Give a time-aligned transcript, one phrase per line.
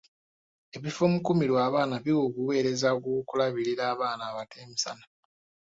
[0.75, 5.05] Ebifo omukuumirwa abaana biwa obuweereza bw'okulabirira abaana abato emisana.